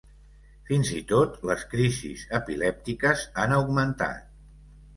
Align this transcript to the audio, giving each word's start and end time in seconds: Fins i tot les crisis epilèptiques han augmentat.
Fins 0.69 0.89
i 0.99 1.01
tot 1.11 1.35
les 1.49 1.67
crisis 1.75 2.25
epilèptiques 2.39 3.29
han 3.43 3.57
augmentat. 3.61 4.29